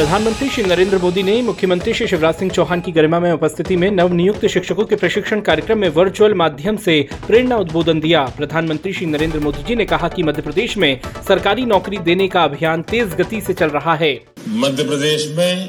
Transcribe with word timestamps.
प्रधानमंत्री 0.00 0.48
श्री 0.48 0.62
नरेंद्र 0.62 0.98
मोदी 0.98 1.22
ने 1.22 1.32
मुख्यमंत्री 1.42 1.92
श्री 1.94 2.06
शिवराज 2.06 2.34
सिंह 2.34 2.50
चौहान 2.50 2.80
की 2.80 2.92
गरिमा 2.92 3.18
में 3.20 3.32
उपस्थिति 3.32 3.76
में 3.76 3.90
नवनियुक्त 3.90 4.46
शिक्षकों 4.46 4.84
के 4.84 4.96
प्रशिक्षण 4.96 5.40
कार्यक्रम 5.40 5.78
में 5.78 5.88
वर्चुअल 5.88 6.34
माध्यम 6.34 6.76
से 6.76 6.94
प्रेरणा 7.26 7.56
उद्बोधन 7.56 8.00
दिया। 8.00 8.22
प्रधानमंत्री 8.36 8.92
श्री 8.92 9.06
नरेंद्र 9.06 9.40
मोदी 9.40 9.62
जी 9.62 9.74
ने 9.74 9.84
कहा 9.84 10.08
कि 10.08 10.22
मध्य 10.22 10.42
प्रदेश 10.42 10.76
में 10.76 11.00
सरकारी 11.28 11.64
नौकरी 11.64 11.98
देने 11.98 12.28
का 12.28 12.44
अभियान 12.44 12.82
तेज 12.82 13.14
गति 13.14 13.40
से 13.40 13.54
चल 13.54 13.68
रहा 13.68 13.94
है। 13.94 14.12
मध्य 14.48 14.84
प्रदेश 14.84 15.28
में 15.28 15.68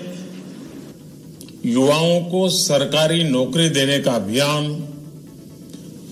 युवाओं 1.65 2.21
को 2.21 2.47
सरकारी 2.49 3.23
नौकरी 3.23 3.69
देने 3.69 3.99
का 3.99 4.11
अभियान 4.11 4.73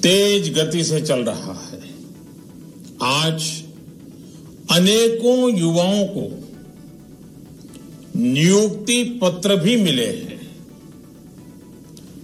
तेज 0.04 0.54
गति 0.60 0.84
से 0.84 1.02
चल 1.02 1.24
रहा 1.24 1.58
है। 1.64 1.82
आज 3.22 3.50
अनेकों 4.72 5.58
युवाओं 5.60 6.06
को 6.06 6.49
नियुक्ति 8.16 9.04
पत्र 9.22 9.56
भी 9.56 9.76
मिले 9.76 10.06
हैं। 10.06 10.40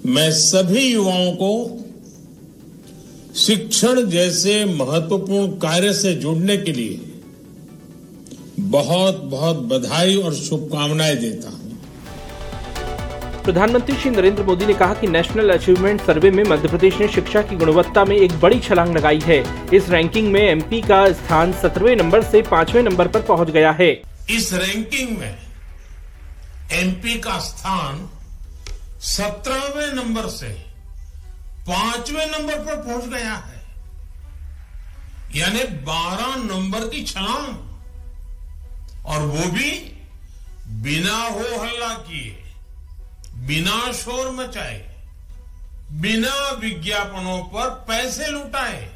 मैं 0.06 0.32
सभी 0.32 0.86
युवाओं 0.86 1.32
को 1.32 1.52
शिक्षण 3.36 4.02
जैसे 4.06 4.64
महत्वपूर्ण 4.66 5.48
कार्य 5.60 5.94
से 5.94 6.14
जुड़ने 6.16 6.58
के 6.58 6.72
लिए 6.72 7.00
बहुत 8.60 9.22
बहुत 9.24 9.58
बधाई 9.64 10.16
और 10.16 10.34
शुभकामनाएँ 10.34 11.16
देता 11.16 11.50
हूँ। 11.50 11.64
प्रधानमंत्री 13.44 13.96
श्री 13.96 14.12
नरेंद्र 14.12 14.44
मोदी 14.44 14.66
ने 14.66 14.74
कहा 14.74 14.94
कि 14.94 15.08
नेशनल 15.08 15.50
अचीवमेंट 15.50 16.02
सर्वे 16.02 16.32
में 16.32 16.44
मध्य 16.44 16.68
प्रदेश 16.68 17.00
ने 17.00 17.08
शिक्षा 17.08 17.42
की 17.42 17.56
गुणवत्ता 17.56 18.06
में 18.06 18.16
एक 18.18 18.40
बड़ी 18.42 18.60
छलांग 18.60 18.96
लगाई 18.96 19.20
है। 19.20 19.44
इस 19.74 19.90
रैंकिंग 19.90 20.32
में 20.32 20.42
एमपी 20.42 20.82
का 20.82 21.12
स्थान 21.14 21.54
सत्रहवें 21.54 21.96
नंबर 21.96 22.24
से 22.24 22.42
पाँचवें 22.42 22.82
नंबर 22.84 23.08
पर 23.08 23.22
पहुँच 23.22 23.50
गया 23.50 23.72
है। 23.72 23.92
इस 24.30 24.54
रैंकिंग 24.54 25.18
में 25.20 25.45
एमपी 26.72 27.20
का 27.20 27.40
स्थान 27.40 28.10
सत्रहवें 29.02 29.94
नंबर 29.94 30.30
से 30.30 30.50
पाँचवें 31.68 32.26
नंबर 32.28 32.60
पर 32.60 32.76
पहुँच 32.76 33.06
गया 33.06 33.34
है। 33.36 33.64
यानी 35.36 35.64
बारह 35.64 36.36
नंबर 36.36 36.88
की 36.90 37.04
छलांग। 37.04 37.58
और 39.06 39.22
वो 39.22 39.52
भी 39.52 39.72
बिना 40.68 41.18
हो 41.18 41.64
हल्ला 41.64 41.94
किए, 41.94 42.44
बिना 43.36 43.92
शोर 43.92 44.32
मचाए, 44.32 44.96
बिना 45.92 46.52
विज्ञापनों 46.52 47.44
पर 47.44 47.70
पैसे 47.70 48.28
लुटाए, 48.28 48.90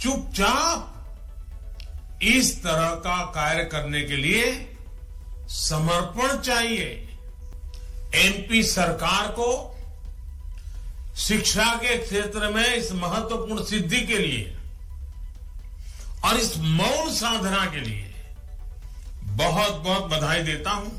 चुपचाप 0.00 0.90
इस 2.22 2.62
तरह 2.62 2.90
का 2.90 3.24
कार्य 3.24 3.64
करने 3.64 4.02
के 4.02 4.16
लिए 4.16 4.73
समर्पण 5.48 6.36
चाहिए। 6.38 6.86
एमपी 8.16 8.62
सरकार 8.62 9.28
को 9.28 9.50
शिक्षा 11.18 11.64
के 11.76 11.96
क्षेत्र 11.96 12.48
में 12.50 12.74
इस 12.76 12.92
महत्वपूर्ण 12.92 13.62
सिद्धि 13.64 14.00
के 14.00 14.18
लिए 14.18 14.52
और 16.24 16.36
इस 16.36 16.56
मौन 16.58 17.10
साधना 17.12 17.64
के 17.66 17.80
लिए 17.80 18.10
बहुत 19.36 19.82
बहुत 19.84 20.10
बधाई 20.10 20.42
देता 20.42 20.70
हूँ। 20.70 20.92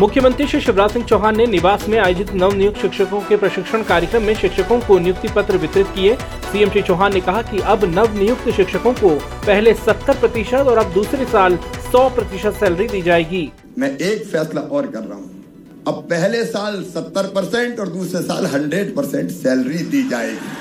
मुख्यमंत्री 0.00 0.46
श्री 0.46 0.60
शिवराज 0.60 0.90
सिंह 0.92 1.04
चौहान 1.04 1.36
ने 1.36 1.46
निवास 1.46 1.88
में 1.88 1.98
आयोजित 1.98 2.32
नवनियुक्त 2.32 2.80
शिक्षकों 2.80 3.20
के 3.20 3.36
प्रशिक्षण 3.36 3.82
कार्यक्रम 3.82 4.22
में 4.22 4.34
शिक्षकों 4.34 4.80
को 4.80 4.98
नियुक्ति 4.98 5.28
पत्र 5.28 5.56
वितरित 5.56 5.86
किए। 5.86 6.16
सीएम 6.52 6.70
श्री 6.70 6.82
चौहान 6.82 7.14
ने 7.14 7.20
कहा 7.20 7.42
कि 7.42 7.60
अब 7.74 7.84
नव 7.94 8.18
नियुक्त 8.18 8.50
शिक्षकों 8.56 8.92
को 8.94 9.14
पहले 9.46 9.74
70 9.76 10.20
प्रतिशत 10.20 10.66
और 10.66 10.78
अब 10.78 10.92
दूसरे 10.92 11.24
साल 11.26 11.58
100 11.96 12.08
प्रतिशत 12.14 12.54
सैलरी 12.54 12.86
दी 12.88 13.00
जाएगी। 13.02 13.48
मैं 13.78 13.88
एक 13.98 14.24
फैसला 14.24 14.60
और 14.60 14.86
कर 14.86 15.00
रहा 15.00 15.18
हूँ। 15.18 15.84
अब 15.88 16.02
पहले 16.10 16.44
साल 16.44 16.82
70 16.86 17.28
परसेंट 17.34 17.80
और 17.80 17.88
दूसरे 17.88 18.20
साल 18.22 18.46
100 18.46 18.94
परसेंट 18.96 19.30
सैलरी 19.30 19.78
दी 19.86 20.02
जाएगी। 20.08 20.54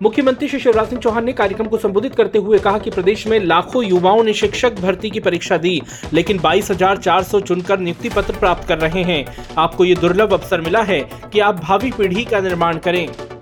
मुख्यमंत्री 0.00 0.48
श्री 0.48 0.60
शिवराज 0.60 0.88
सिंह 0.88 1.00
चौहान 1.00 1.24
ने 1.24 1.32
कार्यक्रम 1.32 1.66
को 1.66 1.78
संबोधित 1.78 2.14
करते 2.14 2.38
हुए 2.38 2.58
कहा 2.58 2.78
कि 2.78 2.90
प्रदेश 2.90 3.26
में 3.26 3.38
लाखों 3.40 3.84
युवाओं 3.84 4.22
ने 4.24 4.32
शिक्षक 4.34 4.80
भर्ती 4.80 5.10
की 5.10 5.20
परीक्षा 5.20 5.56
दी 5.58 5.80
लेकिन 6.12 6.38
22,400 6.38 7.40
चुनकर 7.42 7.78
नियुक्ति 7.78 8.08
पत्र 8.08 8.38
प्राप्त 8.38 8.68
कर 8.68 8.78
रहे 8.78 9.02
हैं। 9.04 9.24
आपको 9.58 9.84
ये 9.84 9.94
दुर्लभ 9.94 10.32
अवसर 10.32 10.60
मिला 10.60 10.82
है 10.84 11.00
कि 11.32 11.40
आप 11.40 11.60
भावी 11.60 11.90
पीढ़ी 11.90 12.24
का 12.24 12.40
निर्माण 12.40 12.78
करें। 12.78 13.35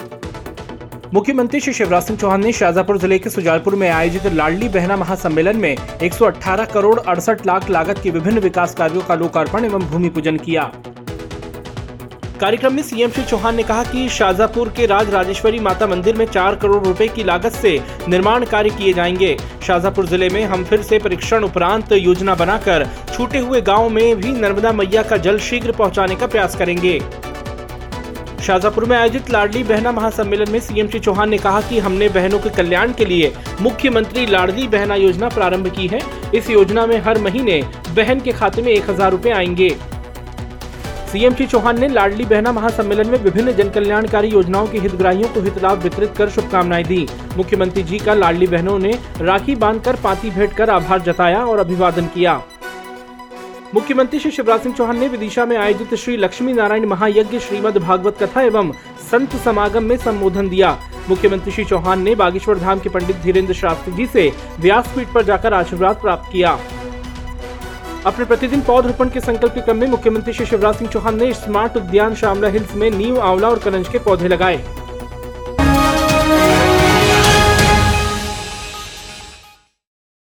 मुख्यमंत्री 1.12 1.58
श्री 1.60 1.72
शिवराज 1.72 2.02
सिंह 2.02 2.18
चौहान 2.18 2.44
ने 2.44 2.52
शाजापुर 2.52 2.98
ज़िले 2.98 3.18
के 3.18 3.30
सुजालपुर 3.30 3.74
में 3.76 3.88
आयोजित 3.90 4.26
लाडली 4.32 4.68
बहना 4.68 4.96
महासम्मेलन 4.96 5.56
में 5.56 5.76
118 6.02 6.70
करोड़ 6.72 6.98
अड़सठ 7.00 7.44
लाख 7.46 7.68
लागत 7.70 7.98
के 8.02 8.10
विभिन्न 8.10 8.38
विकास 8.40 8.74
कार्यों 8.74 9.02
का 9.02 9.14
लोकार्पण 9.14 9.64
एवं 9.64 9.84
भूमि 9.90 10.08
पूजन 10.08 10.36
किया। 10.36 10.62
कार्यक्रम 12.40 12.74
में 12.74 12.82
सीएम 12.82 13.10
श्री 13.10 13.24
चौहान 13.24 13.56
ने 13.56 13.62
कहा 13.62 13.82
कि 13.84 14.08
शाजापुर 14.08 14.68
के 14.76 14.86
राज 14.86 15.10
राजेश्वरी 15.10 15.58
माता 15.58 15.86
मंदिर 15.86 16.16
में 16.16 16.24
चार 16.26 16.54
करोड़ 16.54 16.82
रुपए 16.86 17.08
की 17.08 17.24
लागत 17.24 17.52
से 17.52 17.78
निर्माण 18.08 18.44
कार्य 18.44 18.70
किए 18.70 18.92
जाएँगे। 18.92 19.36
शाजापुर 19.66 20.06
ज़िले 20.06 20.28
में 20.28 20.42
हम 20.44 20.64
फिर 20.64 20.82
से 20.82 20.98
परीक्षण 20.98 21.44
उपरांत 21.44 21.92
योजना 21.92 22.34
बनाकर 22.34 22.88
छूटे 23.12 23.38
हुए 23.38 23.60
गाँव 23.62 23.88
में 23.90 24.16
भी 24.20 24.32
नर्मदा 24.32 24.72
मैया 24.72 25.02
का 25.02 25.16
जल 25.18 25.38
शीघ्र 25.40 25.72
पहुँचाने 25.72 26.16
का 26.16 26.26
प्रयास 26.26 26.56
करेंगे। 26.56 26.98
शाजापुर 28.44 28.84
में 28.84 28.96
आयोजित 28.96 29.30
लाडली 29.30 29.62
बहना 29.64 29.90
महासम्मेलन 29.92 30.50
में 30.52 30.58
सीएम 30.60 30.88
श्री 30.88 30.98
चौहान 31.00 31.28
ने 31.28 31.36
कहा 31.38 31.60
कि 31.60 31.78
हमने 31.78 32.08
बहनों 32.08 32.38
के 32.38 32.50
कल्याण 32.50 32.92
के 32.92 33.04
लिए 33.04 33.32
मुख्यमंत्री 33.60 34.26
लाडली 34.26 34.66
बहना 34.68 34.94
योजना 34.94 35.28
प्रारंभ 35.28 35.68
की 35.76 35.86
है। 35.86 36.00
इस 36.34 36.50
योजना 36.50 36.86
में 36.86 36.96
हर 36.98 37.20
महीने 37.20 37.60
बहन 37.96 38.20
के 38.20 38.32
खाते 38.32 38.62
में 38.62 38.70
एक 38.72 38.90
हज़ार 38.90 39.10
रूपए 39.10 39.30
आएँगे। 39.30 39.70
सीएम 41.12 41.34
श्री 41.34 41.46
चौहान 41.46 41.80
ने 41.80 41.88
लाडली 41.88 42.24
बहना 42.24 42.52
महासम्मेलन 42.52 43.10
में 43.10 43.18
विभिन्न 43.18 43.52
जन 43.52 43.70
कल्याणकारी 43.70 44.28
योजनाओं 44.28 44.66
के 44.66 44.78
हितग्राहियों 44.78 45.28
को 45.28 45.40
हित 45.40 45.62
लाभ 45.62 45.82
वितरित 45.82 46.16
कर 46.16 46.30
शुभकामनाएँ 46.30 46.84
दी। 46.84 47.06
मुख्यमंत्री 47.36 47.82
जी 47.82 47.98
का 47.98 48.14
लाडली 48.14 48.46
बहनों 48.46 48.78
ने 48.78 48.98
राखी 49.20 49.54
बांधकर 49.56 49.96
पाती 49.96 50.30
भेंट 50.30 50.52
कर 50.52 50.70
आभार 50.70 51.00
जताया 51.02 51.44
और 51.44 51.58
अभिवादन 51.58 52.06
किया। 52.06 52.42
मुख्यमंत्री 53.74 54.18
श्री 54.20 54.30
शिवराज 54.30 54.60
सिंह 54.62 54.74
चौहान 54.74 54.98
ने 54.98 55.06
विदिशा 55.08 55.44
में 55.46 55.56
आयोजित 55.56 55.94
श्री 55.94 56.16
लक्ष्मी 56.16 56.52
नारायण 56.52 56.84
महायज्ञ 56.86 57.38
श्रीमद 57.38 57.76
भागवत 57.76 58.18
कथा 58.20 58.42
एवं 58.42 58.70
संत 59.10 59.34
समागम 59.44 59.84
में 59.84 59.96
संबोधन 59.96 60.48
दिया। 60.48 60.70
मुख्यमंत्री 61.08 61.52
श्री 61.52 61.64
चौहान 61.64 62.02
ने 62.02 62.14
बागेश्वर 62.14 62.58
धाम 62.58 62.80
के 62.80 62.88
पंडित 62.88 63.16
धीरेन्द्र 63.16 63.54
शास्त्री 63.54 63.94
जी 63.94 64.06
से 64.06 64.30
व्यासपीठ 64.60 65.08
पर 65.14 65.24
जाकर 65.24 65.54
आशीर्वाद 65.54 65.96
प्राप्त 65.96 66.30
किया। 66.32 66.52
अपने 68.06 68.24
प्रतिदिन 68.24 68.60
पौधरोपण 68.60 69.08
के 69.08 69.20
संकल्प 69.20 69.54
के 69.54 69.60
क्रम 69.60 69.76
में 69.76 69.86
मुख्यमंत्री 69.88 70.32
श्री 70.32 70.46
शिवराज 70.46 70.76
सिंह 70.76 70.90
चौहान 70.90 71.18
ने 71.18 71.32
स्मार्ट 71.34 71.76
उद्यान 71.76 72.14
शामला 72.14 72.48
हिल्स 72.48 72.74
में 72.74 72.90
नीम 72.90 73.18
आंवला 73.20 73.48
और 73.48 73.58
करंज 73.58 73.88
के 73.88 73.98
पौधे 73.98 74.28
लगाए। 74.28 74.64